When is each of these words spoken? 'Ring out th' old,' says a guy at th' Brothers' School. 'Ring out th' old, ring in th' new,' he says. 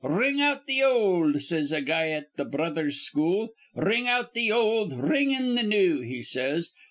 'Ring 0.03 0.41
out 0.41 0.65
th' 0.65 0.81
old,' 0.81 1.43
says 1.43 1.71
a 1.71 1.79
guy 1.79 2.09
at 2.09 2.35
th' 2.35 2.49
Brothers' 2.49 3.01
School. 3.01 3.51
'Ring 3.75 4.07
out 4.07 4.33
th' 4.33 4.49
old, 4.51 4.93
ring 4.93 5.29
in 5.29 5.55
th' 5.55 5.63
new,' 5.63 5.99
he 6.01 6.23
says. 6.23 6.71